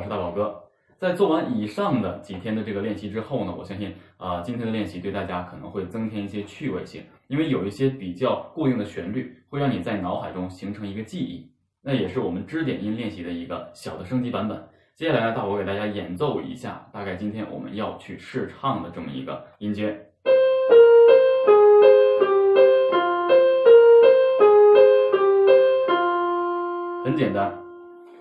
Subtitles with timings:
[0.00, 0.58] 我是大宝哥。
[0.96, 11.50] 在做完以上的几天的这个练习之后呢，我相信啊，今天的练习对大家可能会增添一些趣味性，因为有一些比较固定的旋律会让你在脑海中形成一个记忆，
[11.82, 14.58] 那也是我们支点音练习的一个小的升级版本。
[14.94, 20.06] 接下来呢，大宝给大家演奏一下，大概今天我们要去试唱的这么一个音阶。
[27.04, 27.52] 很简单，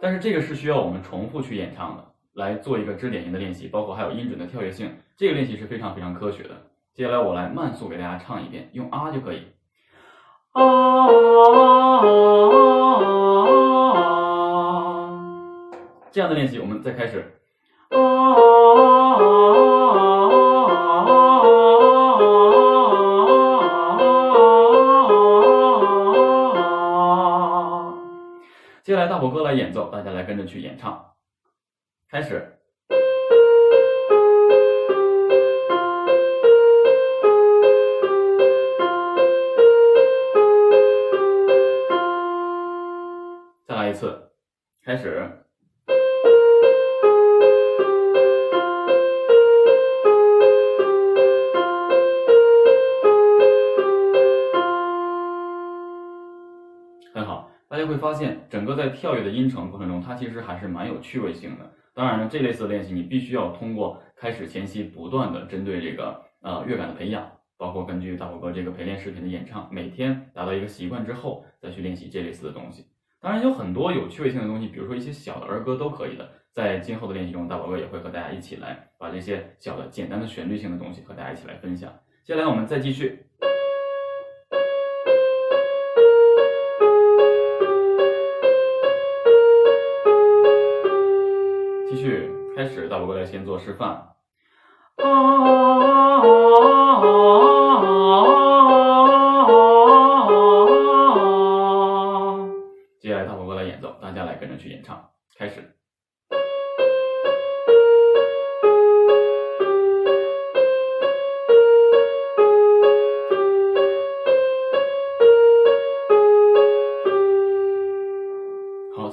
[0.00, 2.04] 但是这个是需要我们重复去演唱的，
[2.34, 6.50] 来做一个支点音的练习，包括还有音准的跳跃性，这个练习是非常非常科学的。
[6.92, 9.46] 接下来我来慢速给大家唱一遍，用啊就可以。
[10.52, 11.08] 啊，
[16.12, 17.40] 这样的练习我们再开始。
[28.84, 31.14] 接下来大鹏哥来演奏，大家来跟着去演唱。
[32.06, 32.58] 开始。
[43.66, 44.30] 再来一次，
[44.84, 45.43] 开始。
[57.74, 61.68] 大家会发现，整个在跳跃的音程过程中，它其实还是蛮有趣味性的。
[61.92, 72.86] 当然了，这类似的练习你必须要通过开始前期不断的针对这个呃乐感的培养，包括根据大宝哥这个陪练视频的演唱，每天达到一个习惯之后，再去练习这类似的东西。
[73.20, 76.30] 当然有很多有趣味性的东西，比如说一些小的儿歌都可以的。
[76.52, 81.92] 在今后的练习中，大宝哥也会和大家一起来把这些小的简单的旋律性的东西和大家一起来分享。
[82.22, 83.26] 接下来我们再继续。
[92.56, 93.90] 开始，大宝哥来先做示范。
[94.96, 95.04] 啊，
[103.00, 105.10] 接下来大宝哥来演奏，大家来跟着去演唱。
[105.36, 105.76] 开始。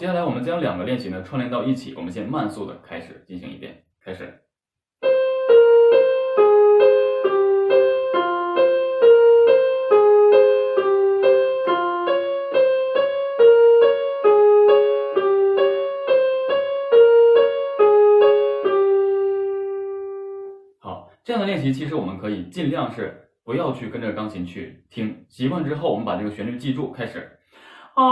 [0.00, 1.92] 接下来我们将两个练习呢串联到一起。
[1.94, 4.32] 我们先慢速的开始进行一遍，开始。
[20.78, 27.36] 好，这样的练习其实我们可以尽量是不要去跟着钢琴去听，习惯之后我们把这个旋律记住，开始。
[28.00, 28.06] 啊，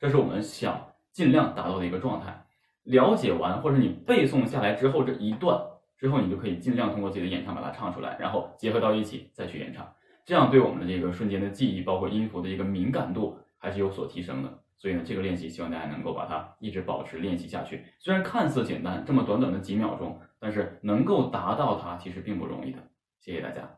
[0.00, 0.74] 这是我们想
[1.12, 2.44] 尽量达到的一个状态。
[2.84, 5.60] 了解完或者你背诵下来之后这一段
[5.98, 9.86] 之后，你就可以尽量通过自己的演唱把它唱出来，然后结合到一起再去演唱，
[10.24, 14.48] 这样对我们的这个瞬间的记忆，包括音符的一个敏感度还是有所提升的。
[14.78, 17.84] 所以呢，这个练习希望大家能够把它一直保持练习下去。
[17.98, 22.78] 虽然看似简单，这么短短的几秒钟，但是能够达到它其实并不容易的。
[23.20, 23.68] 谢谢大家。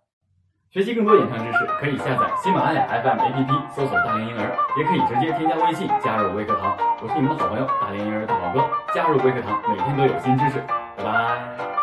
[0.71, 6.77] 学习更多演唱知识，可以下载喜马拉雅 FM APP，搜索“大连婴儿”，也可以直接添加微信加入微课堂。
[7.03, 10.61] 我是你们的好朋友大连婴儿大宝哥，加入微课堂，每天都有新知识。
[10.97, 11.80] 拜拜。